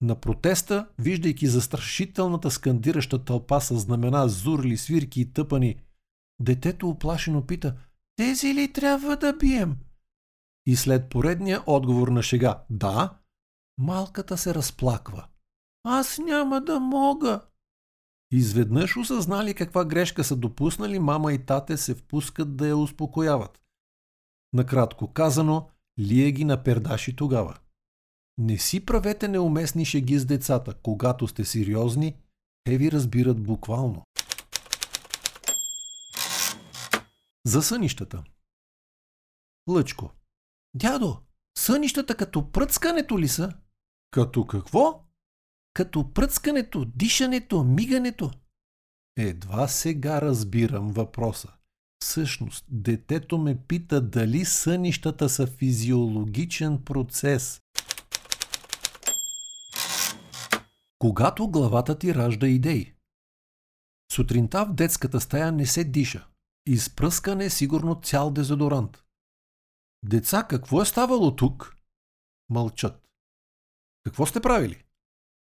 На 0.00 0.20
протеста, 0.20 0.88
виждайки 0.98 1.46
застрашителната 1.46 2.50
скандираща 2.50 3.24
тълпа 3.24 3.60
с 3.60 3.78
знамена, 3.78 4.28
зурли, 4.28 4.76
свирки 4.76 5.20
и 5.20 5.32
тъпани, 5.32 5.80
детето 6.40 6.88
оплашено 6.88 7.46
пита 7.46 7.76
«Тези 8.16 8.54
ли 8.54 8.72
трябва 8.72 9.16
да 9.16 9.32
бием?» 9.32 9.76
И 10.66 10.76
след 10.76 11.08
поредния 11.08 11.62
отговор 11.66 12.08
на 12.08 12.22
шега 12.22 12.62
«Да», 12.70 13.18
малката 13.78 14.38
се 14.38 14.54
разплаква. 14.54 15.26
«Аз 15.84 16.18
няма 16.18 16.60
да 16.60 16.80
мога!» 16.80 17.40
Изведнъж 18.30 18.96
осъзнали 18.96 19.54
каква 19.54 19.84
грешка 19.84 20.24
са 20.24 20.36
допуснали, 20.36 20.98
мама 20.98 21.32
и 21.32 21.46
тате 21.46 21.76
се 21.76 21.94
впускат 21.94 22.56
да 22.56 22.68
я 22.68 22.76
успокояват. 22.76 23.60
Накратко 24.52 25.12
казано, 25.12 25.68
Лия 25.98 26.30
ги 26.30 26.44
напердаши 26.44 27.16
тогава. 27.16 27.58
Не 28.38 28.58
си 28.58 28.86
правете 28.86 29.28
неуместни 29.28 29.84
шеги 29.84 30.18
с 30.18 30.26
децата. 30.26 30.74
Когато 30.82 31.28
сте 31.28 31.44
сериозни, 31.44 32.16
те 32.64 32.78
ви 32.78 32.92
разбират 32.92 33.42
буквално. 33.42 34.04
За 37.46 37.62
сънищата. 37.62 38.24
Лъчко. 39.68 40.10
Дядо, 40.74 41.22
сънищата 41.58 42.16
като 42.16 42.52
пръцкането 42.52 43.18
ли 43.18 43.28
са? 43.28 43.52
Като 44.10 44.46
какво? 44.46 45.04
Като 45.74 46.12
пръцкането, 46.12 46.84
дишането, 46.84 47.64
мигането. 47.64 48.30
Едва 49.16 49.68
сега 49.68 50.20
разбирам 50.20 50.92
въпроса. 50.92 51.52
Всъщност, 52.04 52.64
детето 52.68 53.38
ме 53.38 53.58
пита 53.58 54.00
дали 54.00 54.44
сънищата 54.44 55.28
са 55.28 55.46
физиологичен 55.46 56.84
процес. 56.84 57.60
Когато 60.98 61.48
главата 61.48 61.98
ти 61.98 62.14
ражда 62.14 62.46
идеи. 62.46 62.94
Сутринта 64.12 64.64
в 64.64 64.74
детската 64.74 65.20
стая 65.20 65.52
не 65.52 65.66
се 65.66 65.84
диша. 65.84 66.26
Изпръскане 66.66 67.50
сигурно 67.50 68.00
цял 68.02 68.30
дезодорант. 68.30 69.01
Деца, 70.04 70.46
какво 70.50 70.82
е 70.82 70.84
ставало 70.84 71.36
тук? 71.36 71.76
Мълчат. 72.48 73.08
Какво 74.04 74.26
сте 74.26 74.40
правили? 74.40 74.84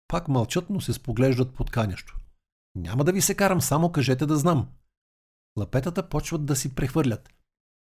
Пак 0.07 0.27
мълчат, 0.27 0.69
но 0.69 0.81
се 0.81 0.93
споглеждат 0.93 1.55
подканящо. 1.55 2.17
Няма 2.75 3.03
да 3.03 3.11
ви 3.11 3.21
се 3.21 3.35
карам, 3.35 3.61
само 3.61 3.91
кажете 3.91 4.25
да 4.25 4.37
знам. 4.37 4.69
Лапетата 5.59 6.09
почват 6.09 6.45
да 6.45 6.55
си 6.55 6.75
прехвърлят. 6.75 7.33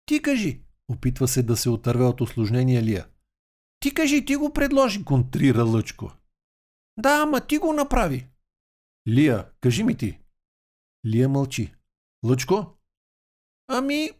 Ти 0.06 0.22
кажи, 0.22 0.62
опитва 0.88 1.28
се 1.28 1.42
да 1.42 1.56
се 1.56 1.70
отърве 1.70 2.04
от 2.04 2.20
осложнения 2.20 2.82
Лия. 2.82 3.08
Ти 3.80 3.94
кажи, 3.94 4.24
ти 4.24 4.36
го 4.36 4.52
предложи, 4.52 5.04
контрира 5.04 5.64
Лъчко. 5.64 6.12
Да, 6.98 7.22
ама 7.22 7.46
ти 7.46 7.58
го 7.58 7.72
направи. 7.72 8.28
Лия, 9.08 9.50
кажи 9.60 9.82
ми 9.84 9.96
ти. 9.96 10.20
Лия 11.06 11.28
мълчи. 11.28 11.74
Лъчко? 12.24 12.78
Ами, 13.68 14.10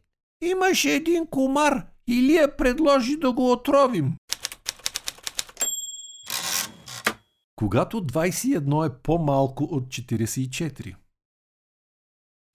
имаше 0.43 0.95
един 0.95 1.27
комар 1.27 1.87
и 2.09 2.23
Лия 2.23 2.57
предложи 2.57 3.17
да 3.17 3.33
го 3.33 3.53
отровим. 3.53 4.17
Когато 7.57 8.07
21 8.07 8.87
е 8.87 9.03
по-малко 9.03 9.65
от 9.65 9.87
44. 9.87 10.95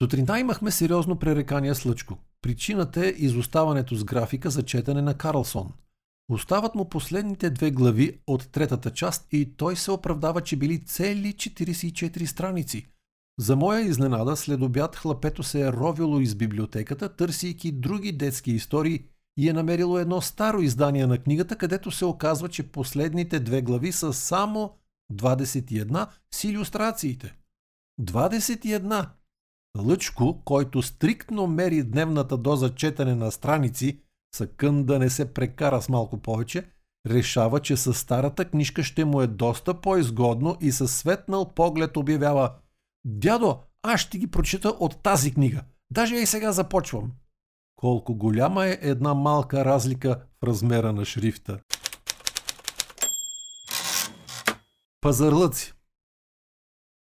Сутринта 0.02 0.38
имахме 0.38 0.70
сериозно 0.70 1.18
пререкание 1.18 1.74
с 1.74 1.84
Лъчко. 1.84 2.18
Причината 2.42 3.06
е 3.06 3.14
изоставането 3.16 3.94
с 3.94 4.04
графика 4.04 4.50
за 4.50 4.62
четене 4.62 5.02
на 5.02 5.14
Карлсон– 5.14 5.72
Остават 6.28 6.74
му 6.74 6.88
последните 6.88 7.50
две 7.50 7.70
глави 7.70 8.18
от 8.26 8.48
третата 8.52 8.90
част 8.90 9.26
и 9.32 9.56
той 9.56 9.76
се 9.76 9.90
оправдава, 9.90 10.40
че 10.40 10.56
били 10.56 10.84
цели 10.84 11.32
44 11.32 12.24
страници. 12.24 12.86
За 13.38 13.56
моя 13.56 13.80
изненада, 13.80 14.36
след 14.36 14.62
обяд 14.62 14.96
хлапето 14.96 15.42
се 15.42 15.60
е 15.60 15.72
ровило 15.72 16.20
из 16.20 16.34
библиотеката, 16.34 17.16
търсейки 17.16 17.72
други 17.72 18.12
детски 18.12 18.52
истории 18.52 19.04
и 19.36 19.48
е 19.48 19.52
намерило 19.52 19.98
едно 19.98 20.20
старо 20.20 20.60
издание 20.60 21.06
на 21.06 21.18
книгата, 21.18 21.56
където 21.56 21.90
се 21.90 22.04
оказва, 22.04 22.48
че 22.48 22.70
последните 22.72 23.40
две 23.40 23.62
глави 23.62 23.92
са 23.92 24.12
само 24.12 24.74
21 25.12 26.08
с 26.34 26.44
иллюстрациите. 26.44 27.36
21! 28.00 29.08
Лъчко, 29.78 30.42
който 30.44 30.82
стриктно 30.82 31.46
мери 31.46 31.82
дневната 31.82 32.36
доза 32.36 32.74
четене 32.74 33.14
на 33.14 33.32
страници, 33.32 34.00
Съкън 34.34 34.84
да 34.84 34.98
не 34.98 35.10
се 35.10 35.34
прекара 35.34 35.82
с 35.82 35.88
малко 35.88 36.18
повече, 36.18 36.66
решава, 37.06 37.60
че 37.60 37.76
със 37.76 37.98
старата 37.98 38.44
книжка 38.44 38.82
ще 38.82 39.04
му 39.04 39.20
е 39.20 39.26
доста 39.26 39.80
по-изгодно 39.80 40.56
и 40.60 40.72
със 40.72 40.96
светнал 40.96 41.54
поглед 41.54 41.96
обявява 41.96 42.52
«Дядо, 43.06 43.58
аз 43.82 44.00
ще 44.00 44.18
ги 44.18 44.30
прочита 44.30 44.68
от 44.68 45.02
тази 45.02 45.34
книга. 45.34 45.62
Даже 45.90 46.16
и 46.16 46.26
сега 46.26 46.52
започвам». 46.52 47.12
Колко 47.76 48.14
голяма 48.14 48.66
е 48.66 48.78
една 48.80 49.14
малка 49.14 49.64
разлика 49.64 50.22
в 50.40 50.46
размера 50.46 50.92
на 50.92 51.04
шрифта. 51.04 51.58
Пазарлъци 55.00 55.72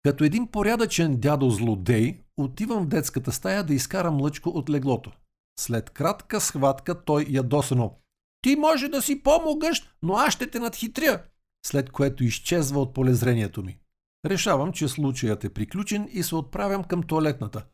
Като 0.04 0.24
един 0.24 0.46
порядъчен 0.46 1.16
дядо 1.16 1.50
злодей, 1.50 2.20
отивам 2.36 2.84
в 2.84 2.88
детската 2.88 3.32
стая 3.32 3.64
да 3.64 3.74
изкарам 3.74 4.20
лъчко 4.20 4.50
от 4.50 4.70
леглото. 4.70 5.12
След 5.60 5.90
кратка 5.90 6.40
схватка 6.40 7.04
той 7.04 7.26
ядосано. 7.28 7.98
Ти 8.42 8.56
може 8.56 8.88
да 8.88 9.02
си 9.02 9.22
по-могъщ, 9.22 9.94
но 10.02 10.14
аз 10.14 10.34
ще 10.34 10.50
те 10.50 10.58
надхитря, 10.58 11.22
след 11.66 11.90
което 11.90 12.24
изчезва 12.24 12.80
от 12.80 12.94
полезрението 12.94 13.62
ми. 13.62 13.78
Решавам, 14.26 14.72
че 14.72 14.88
случаят 14.88 15.44
е 15.44 15.52
приключен 15.52 16.08
и 16.12 16.22
се 16.22 16.34
отправям 16.34 16.84
към 16.84 17.02
туалетната, 17.02 17.64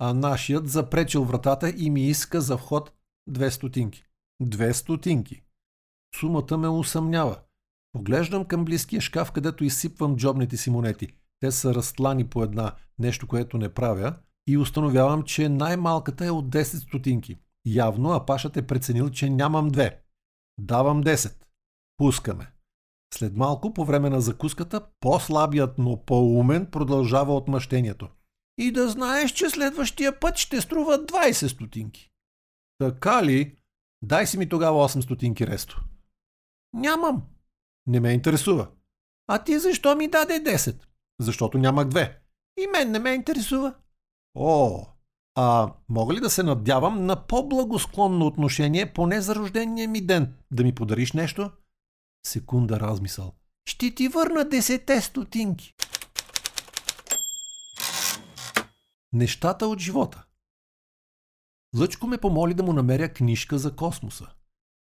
а 0.00 0.14
нашият 0.14 0.68
запречил 0.68 1.24
вратата 1.24 1.70
и 1.76 1.90
ми 1.90 2.08
иска 2.08 2.40
за 2.40 2.56
вход 2.56 2.92
две 3.28 3.50
стотинки. 3.50 4.04
Две 4.42 4.74
стотинки. 4.74 5.42
Сумата 6.20 6.58
ме 6.58 6.68
усъмнява. 6.68 7.38
Поглеждам 7.92 8.44
към 8.44 8.64
близкия 8.64 9.00
шкаф, 9.00 9.32
където 9.32 9.64
изсипвам 9.64 10.16
джобните 10.16 10.56
си 10.56 10.70
монети. 10.70 11.08
Те 11.40 11.52
са 11.52 11.74
разтлани 11.74 12.26
по 12.26 12.42
една, 12.42 12.74
нещо, 12.98 13.26
което 13.26 13.58
не 13.58 13.68
правя, 13.68 14.14
и 14.46 14.58
установявам, 14.58 15.22
че 15.22 15.48
най-малката 15.48 16.26
е 16.26 16.30
от 16.30 16.48
10 16.48 16.62
стотинки. 16.62 17.38
Явно 17.66 18.12
Апашът 18.12 18.56
е 18.56 18.66
преценил, 18.66 19.10
че 19.10 19.30
нямам 19.30 19.68
две. 19.68 20.02
Давам 20.60 21.04
10. 21.04 21.34
Пускаме. 21.96 22.52
След 23.14 23.36
малко, 23.36 23.74
по 23.74 23.84
време 23.84 24.10
на 24.10 24.20
закуската, 24.20 24.86
по-слабият, 25.00 25.78
но 25.78 26.04
по-умен 26.04 26.66
продължава 26.66 27.36
отмъщението. 27.36 28.08
И 28.60 28.72
да 28.72 28.88
знаеш, 28.88 29.32
че 29.32 29.50
следващия 29.50 30.20
път 30.20 30.36
ще 30.36 30.60
струва 30.60 30.98
20 30.98 31.46
стотинки. 31.46 32.10
Така 32.78 33.24
ли? 33.24 33.56
Дай 34.02 34.26
си 34.26 34.38
ми 34.38 34.48
тогава 34.48 34.88
8 34.88 35.00
стотинки 35.00 35.46
ресто. 35.46 35.84
Нямам. 36.72 37.22
Не 37.86 38.00
ме 38.00 38.12
интересува. 38.12 38.68
А 39.26 39.44
ти 39.44 39.58
защо 39.58 39.96
ми 39.96 40.08
даде 40.08 40.34
10? 40.34 40.76
Защото 41.20 41.58
нямах 41.58 41.88
две. 41.88 42.20
И 42.58 42.66
мен 42.66 42.90
не 42.90 42.98
ме 42.98 43.10
интересува. 43.10 43.74
О, 44.34 44.86
а 45.34 45.72
мога 45.88 46.14
ли 46.14 46.20
да 46.20 46.30
се 46.30 46.42
надявам 46.42 47.06
на 47.06 47.26
по-благосклонно 47.26 48.26
отношение 48.26 48.92
поне 48.92 49.20
за 49.20 49.34
рождения 49.34 49.88
ми 49.88 50.00
ден? 50.00 50.34
Да 50.50 50.64
ми 50.64 50.74
подариш 50.74 51.12
нещо? 51.12 51.50
Секунда 52.26 52.80
размисъл. 52.80 53.32
Ще 53.68 53.94
ти 53.94 54.08
върна 54.08 54.44
десете 54.44 55.00
стотинки. 55.00 55.74
Нещата 59.12 59.66
от 59.66 59.78
живота. 59.78 60.24
Лъчко 61.78 62.06
ме 62.06 62.18
помоли 62.18 62.54
да 62.54 62.62
му 62.62 62.72
намеря 62.72 63.12
книжка 63.12 63.58
за 63.58 63.76
космоса. 63.76 64.26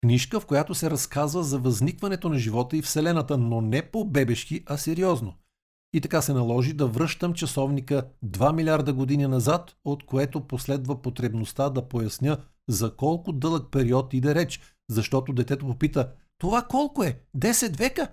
Книжка, 0.03 0.41
в 0.41 0.47
която 0.47 0.75
се 0.75 0.91
разказва 0.91 1.43
за 1.45 1.59
възникването 1.59 2.29
на 2.29 2.39
живота 2.39 2.77
и 2.77 2.83
Вселената, 2.83 3.39
но 3.39 3.61
не 3.61 3.91
по 3.91 4.05
бебешки, 4.05 4.65
а 4.67 4.77
сериозно. 4.77 5.35
И 5.93 6.01
така 6.01 6.23
се 6.23 6.33
наложи 6.33 6.73
да 6.73 6.87
връщам 6.87 7.35
часовника 7.35 8.09
2 8.25 8.53
милиарда 8.53 8.93
години 8.93 9.27
назад, 9.27 9.77
от 9.85 10.07
което 10.07 10.47
последва 10.47 11.03
потребността 11.03 11.71
да 11.71 11.89
поясня 11.89 12.39
за 12.69 12.97
колко 12.97 13.33
дълъг 13.33 13.71
период 13.73 14.15
иде 14.15 14.35
реч, 14.35 14.61
защото 14.91 15.33
детето 15.33 15.67
попита 15.67 16.13
това 16.39 16.63
колко 16.63 17.03
е? 17.05 17.21
10 17.37 17.77
века? 17.79 18.13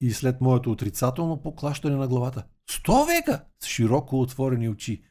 И 0.00 0.12
след 0.12 0.40
моето 0.40 0.70
отрицателно 0.70 1.42
поклащане 1.42 1.96
на 1.96 2.08
главата. 2.08 2.44
100 2.70 3.06
века! 3.06 3.44
С 3.62 3.66
широко 3.66 4.20
отворени 4.20 4.68
очи. 4.68 5.04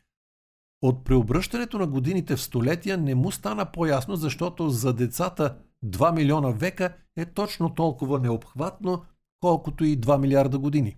От 0.81 1.03
преобръщането 1.03 1.79
на 1.79 1.87
годините 1.87 2.35
в 2.35 2.41
столетия 2.41 2.97
не 2.97 3.15
му 3.15 3.31
стана 3.31 3.71
по-ясно, 3.71 4.15
защото 4.15 4.69
за 4.69 4.93
децата 4.93 5.57
2 5.85 6.15
милиона 6.15 6.49
века 6.49 6.93
е 7.17 7.25
точно 7.25 7.73
толкова 7.73 8.19
необхватно, 8.19 9.03
колкото 9.39 9.85
и 9.85 10.01
2 10.01 10.19
милиарда 10.19 10.59
години. 10.59 10.97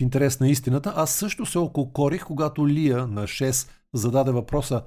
В 0.00 0.02
интерес 0.02 0.40
на 0.40 0.48
истината, 0.48 0.92
аз 0.96 1.14
също 1.14 1.46
се 1.46 1.58
ококорих, 1.58 2.24
когато 2.24 2.68
Лия 2.68 3.06
на 3.06 3.22
6 3.22 3.70
зададе 3.94 4.30
въпроса 4.30 4.82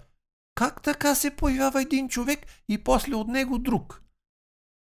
как 0.55 0.81
така 0.81 1.15
се 1.15 1.35
появява 1.35 1.81
един 1.81 2.09
човек 2.09 2.39
и 2.69 2.83
после 2.83 3.15
от 3.15 3.27
него 3.27 3.59
друг? 3.59 4.01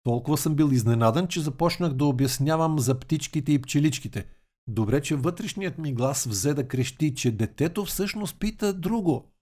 Толкова 0.02 0.38
съм 0.38 0.54
бил 0.54 0.68
изненадан, 0.72 1.28
че 1.28 1.40
започнах 1.40 1.92
да 1.92 2.04
обяснявам 2.04 2.78
за 2.78 3.00
птичките 3.00 3.52
и 3.52 3.62
пчеличките. 3.62 4.26
Добре, 4.68 5.00
че 5.00 5.16
вътрешният 5.16 5.78
ми 5.78 5.94
глас 5.94 6.24
взе 6.24 6.54
да 6.54 6.68
крещи, 6.68 7.14
че 7.14 7.30
детето 7.30 7.84
всъщност 7.84 8.38
пита 8.38 8.72
друго. 8.72 9.32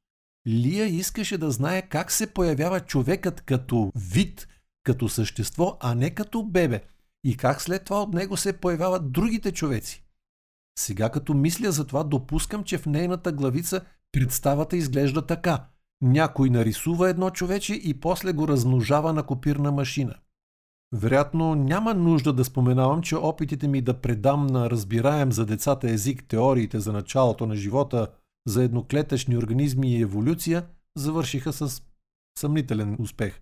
Лия 0.47 0.87
искаше 0.87 1.39
да 1.39 1.51
знае 1.51 1.83
как 1.83 2.13
се 2.13 2.27
появява 2.27 2.81
човекът 2.81 3.41
като 3.41 3.93
вид, 3.95 4.49
като 4.83 5.09
същество, 5.09 5.77
а 5.81 5.95
не 5.95 6.11
като 6.11 6.43
бебе, 6.43 6.83
и 7.25 7.37
как 7.37 7.63
след 7.63 7.85
това 7.85 8.03
от 8.03 8.15
него 8.15 8.37
се 8.37 8.53
появяват 8.53 9.13
другите 9.13 9.53
човеци. 9.53 10.05
Сега 10.79 11.11
като 11.11 11.35
мисля 11.35 11.73
за 11.73 11.87
това, 11.87 12.05
допускам, 12.05 12.65
че 12.65 12.79
в 12.79 12.87
нейната 12.87 13.33
главица 13.33 13.81
представата 14.13 14.77
изглежда 14.77 15.27
така. 15.27 15.67
Някой 16.01 16.51
нарисува 16.51 17.11
едно 17.11 17.31
човече 17.31 17.75
и 17.75 18.01
после 18.01 18.33
го 18.33 18.49
размножава 18.49 19.13
на 19.13 19.23
копирна 19.23 19.73
машина. 19.73 20.15
Вероятно 20.97 21.55
няма 21.55 21.95
нужда 21.95 22.33
да 22.33 22.45
споменавам, 22.45 23.03
че 23.03 23.17
опитите 23.17 23.69
ми 23.69 23.81
да 23.81 24.01
предам 24.01 24.47
на 24.47 24.71
разбираем 24.71 25.33
за 25.33 25.47
децата 25.47 25.91
език 25.91 26.25
теориите 26.29 26.81
за 26.81 26.93
началото 26.93 27.47
на 27.47 27.57
живота, 27.57 28.09
за 28.47 28.63
едноклетъчни 28.63 29.37
организми 29.37 29.93
и 29.93 30.01
еволюция 30.01 30.67
завършиха 30.97 31.53
с 31.53 31.83
съмнителен 32.39 32.97
успех. 33.01 33.41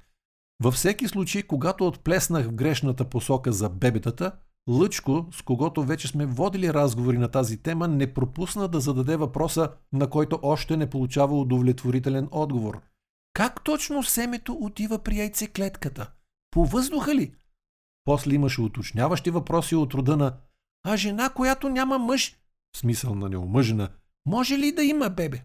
Във 0.62 0.74
всеки 0.74 1.08
случай, 1.08 1.42
когато 1.42 1.86
отплеснах 1.86 2.46
в 2.46 2.52
грешната 2.52 3.04
посока 3.04 3.52
за 3.52 3.68
бебетата, 3.68 4.32
Лъчко, 4.68 5.26
с 5.32 5.42
когото 5.42 5.82
вече 5.82 6.08
сме 6.08 6.26
водили 6.26 6.74
разговори 6.74 7.18
на 7.18 7.28
тази 7.28 7.56
тема, 7.56 7.88
не 7.88 8.14
пропусна 8.14 8.68
да 8.68 8.80
зададе 8.80 9.16
въпроса, 9.16 9.70
на 9.92 10.10
който 10.10 10.38
още 10.42 10.76
не 10.76 10.90
получава 10.90 11.40
удовлетворителен 11.40 12.28
отговор. 12.30 12.80
Как 13.32 13.64
точно 13.64 14.02
семето 14.02 14.58
отива 14.60 14.98
при 14.98 15.18
яйцеклетката? 15.18 16.10
По 16.50 16.64
въздуха 16.64 17.14
ли? 17.14 17.34
После 18.04 18.34
имаше 18.34 18.60
уточняващи 18.60 19.30
въпроси 19.30 19.74
от 19.74 19.94
рода 19.94 20.16
на 20.16 20.36
А 20.84 20.96
жена, 20.96 21.30
която 21.30 21.68
няма 21.68 21.98
мъж, 21.98 22.36
в 22.74 22.78
смисъл 22.78 23.14
на 23.14 23.28
неомъжена, 23.28 23.88
може 24.26 24.58
ли 24.58 24.72
да 24.72 24.84
има 24.84 25.10
бебе? 25.10 25.44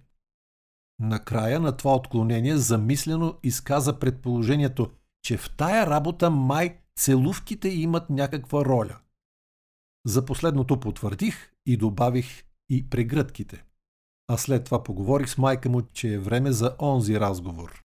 Накрая 0.99 1.59
на 1.59 1.77
това 1.77 1.95
отклонение 1.95 2.57
замислено 2.57 3.39
изказа 3.43 3.99
предположението, 3.99 4.91
че 5.23 5.37
в 5.37 5.55
тая 5.57 5.87
работа 5.87 6.29
май 6.29 6.77
целувките 6.99 7.69
имат 7.69 8.09
някаква 8.09 8.65
роля. 8.65 8.97
За 10.05 10.25
последното 10.25 10.79
потвърдих 10.79 11.51
и 11.65 11.77
добавих 11.77 12.43
и 12.69 12.89
прегръдките. 12.89 13.63
А 14.27 14.37
след 14.37 14.65
това 14.65 14.83
поговорих 14.83 15.29
с 15.29 15.37
майка 15.37 15.69
му, 15.69 15.81
че 15.81 16.13
е 16.13 16.19
време 16.19 16.51
за 16.51 16.75
онзи 16.79 17.19
разговор. 17.19 17.86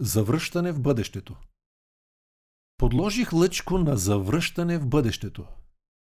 Завръщане 0.00 0.72
в 0.72 0.80
бъдещето. 0.80 1.36
Подложих 2.78 3.32
лъчко 3.32 3.78
на 3.78 3.96
завръщане 3.96 4.78
в 4.78 4.86
бъдещето. 4.86 5.46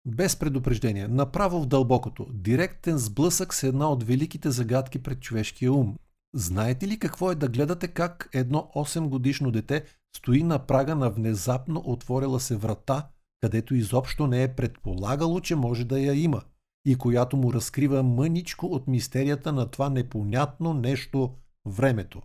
Без 0.06 0.36
предупреждение, 0.36 1.08
направо 1.08 1.62
в 1.62 1.66
дълбокото, 1.66 2.26
директен 2.32 2.98
сблъсък 2.98 3.54
с 3.54 3.62
една 3.62 3.90
от 3.90 4.02
великите 4.02 4.50
загадки 4.50 5.02
пред 5.02 5.20
човешкия 5.20 5.72
ум. 5.72 5.96
Знаете 6.34 6.88
ли 6.88 6.98
какво 6.98 7.30
е 7.30 7.34
да 7.34 7.48
гледате 7.48 7.88
как 7.88 8.28
едно 8.32 8.70
8 8.76 9.08
годишно 9.08 9.50
дете 9.50 9.84
стои 10.16 10.42
на 10.42 10.66
прага 10.66 10.94
на 10.94 11.10
внезапно 11.10 11.82
отворила 11.86 12.40
се 12.40 12.56
врата, 12.56 13.08
където 13.40 13.74
изобщо 13.74 14.26
не 14.26 14.42
е 14.42 14.54
предполагало, 14.54 15.40
че 15.40 15.56
може 15.56 15.84
да 15.84 16.00
я 16.00 16.14
има 16.14 16.42
и 16.86 16.96
която 16.96 17.36
му 17.36 17.52
разкрива 17.52 18.02
мъничко 18.02 18.66
от 18.66 18.88
мистерията 18.88 19.52
на 19.52 19.66
това 19.66 19.90
непонятно 19.90 20.74
нещо 20.74 21.34
времето 21.66 22.22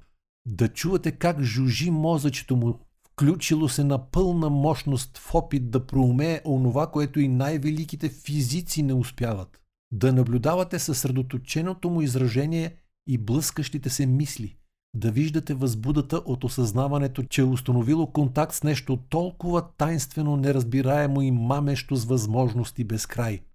да 0.47 0.67
чувате 0.67 1.11
как 1.11 1.41
жужи 1.41 1.91
мозъчето 1.91 2.55
му, 2.55 2.79
включило 3.11 3.69
се 3.69 3.83
на 3.83 4.11
пълна 4.11 4.49
мощност 4.49 5.17
в 5.17 5.35
опит 5.35 5.69
да 5.69 5.85
проумее 5.85 6.41
онова, 6.45 6.91
което 6.91 7.19
и 7.19 7.27
най-великите 7.27 8.09
физици 8.09 8.83
не 8.83 8.93
успяват. 8.93 9.59
Да 9.93 10.13
наблюдавате 10.13 10.79
съсредоточеното 10.79 11.89
му 11.89 12.01
изражение 12.01 12.75
и 13.07 13.17
блъскащите 13.17 13.89
се 13.89 14.05
мисли. 14.05 14.57
Да 14.95 15.11
виждате 15.11 15.53
възбудата 15.53 16.17
от 16.17 16.43
осъзнаването, 16.43 17.23
че 17.23 17.41
е 17.41 17.45
установило 17.45 18.11
контакт 18.11 18.53
с 18.55 18.63
нещо 18.63 18.97
толкова 19.09 19.67
тайнствено, 19.77 20.37
неразбираемо 20.37 21.21
и 21.21 21.31
мамещо 21.31 21.95
с 21.95 22.05
възможности 22.05 22.83
без 22.83 23.05
край– 23.05 23.41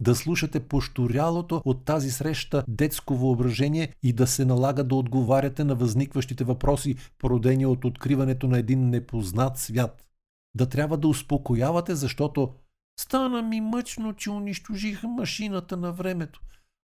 да 0.00 0.14
слушате 0.14 0.60
пошторялото 0.60 1.62
от 1.64 1.84
тази 1.84 2.10
среща 2.10 2.64
детско 2.68 3.16
въображение 3.16 3.94
и 4.02 4.12
да 4.12 4.26
се 4.26 4.44
налага 4.44 4.84
да 4.84 4.94
отговаряте 4.94 5.64
на 5.64 5.74
възникващите 5.74 6.44
въпроси, 6.44 6.96
породени 7.18 7.66
от 7.66 7.84
откриването 7.84 8.46
на 8.46 8.58
един 8.58 8.90
непознат 8.90 9.58
свят. 9.58 10.06
Да 10.54 10.66
трябва 10.66 10.96
да 10.96 11.08
успокоявате, 11.08 11.94
защото 11.94 12.54
стана 13.00 13.42
ми 13.42 13.60
мъчно, 13.60 14.14
че 14.14 14.30
унищожиха 14.30 15.08
машината 15.08 15.76
на 15.76 15.92
времето. 15.92 16.40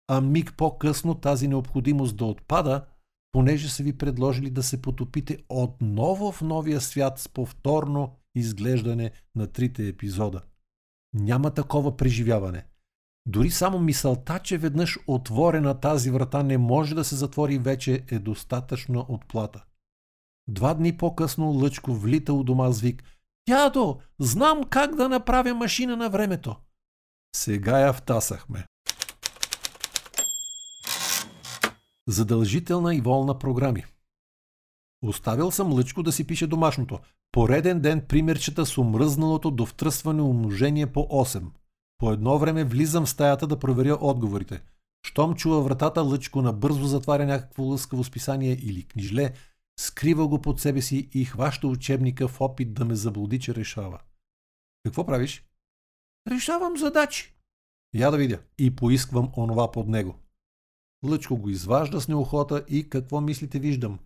А 0.09 0.21
миг 0.21 0.55
по-късно 0.57 1.15
тази 1.15 1.49
необходимост 1.49 2.17
да 2.17 2.25
отпада, 2.25 2.85
понеже 3.33 3.69
са 3.69 3.83
ви 3.83 3.99
предложили 3.99 4.51
да 4.51 4.63
се 4.63 4.83
потопите 4.83 5.39
отново 5.49 6.33
в 6.33 6.43
новия 6.43 6.81
свят 6.81 7.19
с 7.19 7.29
повторно 7.29 8.13
изглеждане 8.35 9.11
на 9.35 9.47
трите 9.47 9.89
епизода. 9.89 10.41
Няма 11.15 11.51
такова 11.51 11.97
преживяване. 11.97 12.65
Дори 13.27 13.51
само 13.51 13.79
мисълта, 13.79 14.39
че 14.39 14.59
веднъж 14.59 14.99
отворена 15.07 15.81
тази 15.81 16.11
врата 16.11 16.43
не 16.43 16.59
може 16.59 16.95
да 16.95 17.05
се 17.05 17.17
затвори 17.17 17.59
вече 17.59 18.05
е 18.11 18.19
достатъчно 18.19 19.07
отплата. 19.09 19.65
Два 20.49 20.75
дни 20.75 20.97
по-късно 20.97 21.51
Лъчко 21.51 21.95
влита 21.95 22.33
у 22.33 22.45
дома 22.45 22.73
с 22.73 22.81
вик 22.81 23.05
«Дядо, 23.49 23.99
знам 24.19 24.65
как 24.65 24.95
да 24.95 25.09
направя 25.09 25.55
машина 25.55 25.97
на 25.97 26.11
времето!» 26.11 26.57
Сега 27.37 27.79
я 27.79 27.93
втасахме. 27.93 28.67
Задължителна 32.09 32.95
и 32.95 33.01
волна 33.01 33.39
програми. 33.39 33.85
Оставил 35.03 35.51
съм 35.51 35.73
Лъчко 35.73 36.03
да 36.03 36.13
си 36.13 36.27
пише 36.27 36.47
домашното. 36.47 36.99
Пореден 37.33 37.81
ден 37.81 38.07
примерчета 38.09 38.67
с 38.67 38.79
омръзналото 38.79 39.51
до 39.51 39.67
втръсване 39.67 40.23
умножение 40.23 40.93
по 40.93 41.01
8. 41.01 41.43
По 41.99 42.13
едно 42.13 42.39
време 42.39 42.65
влизам 42.65 43.07
в 43.07 43.11
стаята 43.11 43.47
да 43.47 43.59
проверя 43.59 43.99
отговорите. 44.01 44.63
Щом 45.07 45.35
чува 45.35 45.63
вратата, 45.63 46.03
Лъчко 46.03 46.43
набързо 46.43 46.87
затваря 46.87 47.27
някакво 47.27 47.63
лъскаво 47.63 48.05
списание 48.05 48.53
или 48.53 48.83
книжле, 48.83 49.33
скрива 49.81 50.29
го 50.29 50.43
под 50.43 50.61
себе 50.61 50.83
си 50.83 51.11
и 51.15 51.25
хваща 51.25 51.69
учебника 51.69 52.29
в 52.29 52.41
опит 52.41 52.75
да 52.75 52.85
ме 52.85 52.95
заблуди, 52.95 53.41
че 53.41 53.55
решава. 53.55 54.01
Какво 54.85 55.07
правиш? 55.07 55.45
Решавам 56.31 56.77
задачи. 56.77 57.35
Я 57.95 58.11
да 58.11 58.17
видя. 58.17 58.41
И 58.59 58.77
поисквам 58.77 59.33
онова 59.37 59.73
под 59.73 59.89
него. 59.89 60.15
Лъчко 61.05 61.37
го 61.37 61.51
изважда 61.51 62.01
с 62.01 62.09
неохота 62.09 62.65
и 62.69 62.89
какво 62.89 63.21
мислите 63.21 63.59
виждам? 63.59 63.99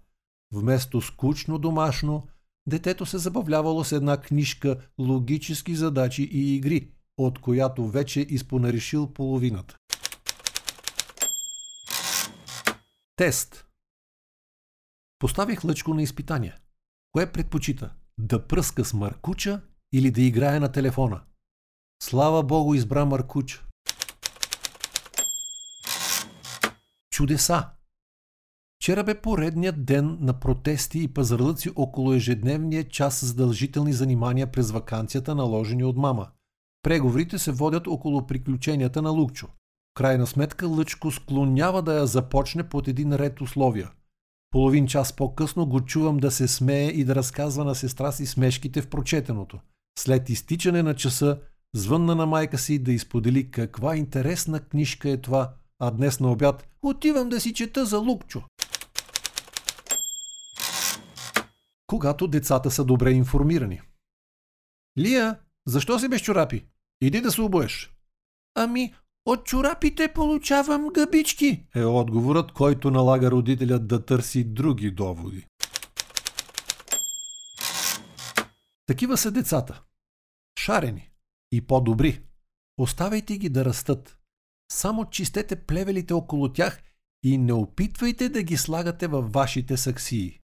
Вместо 0.52 1.00
скучно 1.00 1.58
домашно, 1.58 2.28
детето 2.66 3.06
се 3.06 3.18
забавлявало 3.18 3.84
с 3.84 3.92
една 3.92 4.20
книжка 4.20 4.80
логически 4.98 5.74
задачи 5.74 6.22
и 6.22 6.56
игри, 6.56 6.92
от 7.26 7.38
която 7.38 7.88
вече 7.88 8.20
изпонарешил 8.20 9.12
половината. 9.12 9.76
Тест 13.16 13.66
Поставих 15.18 15.64
Лъчко 15.64 15.94
на 15.94 16.02
изпитание. 16.02 16.58
Кое 17.12 17.32
предпочита? 17.32 17.94
Да 18.18 18.46
пръска 18.46 18.84
с 18.84 18.94
Маркуча 18.94 19.60
или 19.92 20.10
да 20.10 20.22
играе 20.22 20.60
на 20.60 20.72
телефона? 20.72 21.20
Слава 22.02 22.42
Богу, 22.42 22.74
избра 22.74 23.04
Маркуча. 23.04 23.66
Чудеса! 27.10 27.70
Вчера 28.76 29.04
бе 29.04 29.20
поредният 29.20 29.84
ден 29.84 30.18
на 30.20 30.40
протести 30.40 31.02
и 31.02 31.08
пазарлъци 31.08 31.70
около 31.76 32.12
ежедневния 32.12 32.88
час 32.88 33.24
задължителни 33.24 33.92
занимания 33.92 34.52
през 34.52 34.70
вакансията, 34.70 35.34
наложени 35.34 35.84
от 35.84 35.96
мама. 35.96 36.28
Преговорите 36.82 37.38
се 37.38 37.52
водят 37.52 37.86
около 37.86 38.26
приключенията 38.26 39.02
на 39.02 39.10
Лукчо. 39.10 39.46
В 39.46 39.94
крайна 39.94 40.26
сметка 40.26 40.66
Лъчко 40.66 41.10
склонява 41.10 41.82
да 41.82 41.94
я 41.94 42.06
започне 42.06 42.68
под 42.68 42.88
един 42.88 43.14
ред 43.14 43.40
условия. 43.40 43.90
Половин 44.50 44.86
час 44.86 45.16
по-късно 45.16 45.66
го 45.66 45.80
чувам 45.80 46.16
да 46.16 46.30
се 46.30 46.48
смее 46.48 46.88
и 46.88 47.04
да 47.04 47.14
разказва 47.14 47.64
на 47.64 47.74
сестра 47.74 48.12
си 48.12 48.26
смешките 48.26 48.82
в 48.82 48.90
прочетеното. 48.90 49.58
След 49.98 50.28
изтичане 50.28 50.82
на 50.82 50.94
часа, 50.94 51.40
звънна 51.74 52.14
на 52.14 52.26
майка 52.26 52.58
си 52.58 52.78
да 52.78 52.92
изподели 52.92 53.50
каква 53.50 53.96
интересна 53.96 54.60
книжка 54.60 55.10
е 55.10 55.16
това, 55.16 55.52
а 55.78 55.90
днес 55.90 56.20
на 56.20 56.32
обяд 56.32 56.68
отивам 56.82 57.28
да 57.28 57.40
си 57.40 57.54
чета 57.54 57.86
за 57.86 57.98
Лукчо. 57.98 58.42
Когато 61.86 62.28
децата 62.28 62.70
са 62.70 62.84
добре 62.84 63.10
информирани. 63.10 63.80
Лия, 64.98 65.38
защо 65.66 65.98
си 65.98 66.08
без 66.08 66.22
чорапи? 66.22 66.66
Иди 67.00 67.20
да 67.20 67.32
се 67.32 67.40
обуеш. 67.40 67.92
Ами, 68.54 68.94
от 69.26 69.44
чорапите 69.44 70.08
получавам 70.08 70.88
гъбички, 70.88 71.66
е 71.74 71.84
отговорът, 71.84 72.52
който 72.52 72.90
налага 72.90 73.30
родителят 73.30 73.88
да 73.88 74.04
търси 74.04 74.44
други 74.44 74.90
доводи. 74.90 75.46
Такива 78.86 79.16
са 79.16 79.30
децата. 79.30 79.82
Шарени 80.60 81.10
и 81.52 81.60
по-добри. 81.60 82.22
Оставайте 82.78 83.38
ги 83.38 83.48
да 83.48 83.64
растат. 83.64 84.18
Само 84.72 85.10
чистете 85.10 85.56
плевелите 85.56 86.14
около 86.14 86.52
тях 86.52 86.82
и 87.22 87.38
не 87.38 87.52
опитвайте 87.52 88.28
да 88.28 88.42
ги 88.42 88.56
слагате 88.56 89.06
във 89.06 89.32
вашите 89.32 89.76
саксии. 89.76 90.39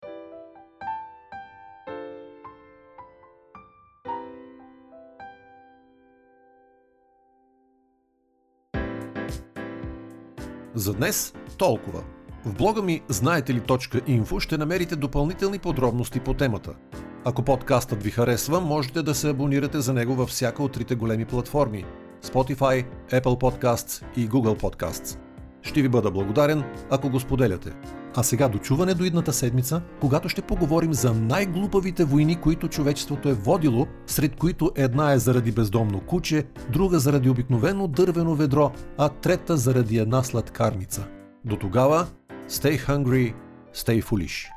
За 10.76 10.94
днес 10.94 11.34
толкова. 11.58 12.04
В 12.46 12.54
блога 12.54 12.82
ми 12.82 13.02
знаете 13.08 13.54
ли 13.54 13.62
.info 13.62 14.40
ще 14.40 14.58
намерите 14.58 14.96
допълнителни 14.96 15.60
подробности 15.60 16.20
по 16.20 16.34
темата. 16.34 16.74
Ако 17.26 17.42
подкастът 17.42 18.04
ви 18.04 18.12
харесва, 18.12 18.62
можете 18.62 19.02
да 19.02 19.16
се 19.16 19.30
абонирате 19.30 19.80
за 19.80 19.94
него 19.94 20.16
във 20.16 20.30
всяка 20.30 20.64
от 20.64 20.72
трите 20.72 20.96
големи 20.96 21.26
платформи 21.26 21.86
Spotify, 22.24 22.86
Apple 23.12 23.24
Podcasts 23.24 24.04
и 24.16 24.30
Google 24.30 24.62
Podcasts. 24.62 25.20
Ще 25.62 25.82
ви 25.82 25.90
бъда 25.90 26.12
благодарен, 26.12 26.64
ако 26.90 27.10
го 27.10 27.20
споделяте. 27.20 27.72
А 28.18 28.24
сега 28.24 28.48
дочуване 28.48 28.94
до 28.94 29.04
идната 29.04 29.34
седмица, 29.34 29.82
когато 30.02 30.30
ще 30.30 30.42
поговорим 30.42 30.94
за 30.94 31.14
най-глупавите 31.14 32.04
войни, 32.06 32.42
които 32.42 32.68
човечеството 32.68 33.30
е 33.30 33.34
водило, 33.34 33.88
сред 34.08 34.36
които 34.36 34.72
една 34.76 35.14
е 35.14 35.20
заради 35.20 35.52
бездомно 35.52 36.00
куче, 36.00 36.44
друга 36.70 37.00
заради 37.00 37.30
обикновено 37.30 37.88
дървено 37.88 38.36
ведро, 38.36 38.72
а 38.98 39.10
трета 39.10 39.58
заради 39.58 39.98
една 39.98 40.24
сладкарница. 40.24 41.08
До 41.46 41.56
тогава, 41.56 42.08
stay 42.50 42.88
hungry, 42.88 43.34
stay 43.74 44.04
foolish. 44.04 44.55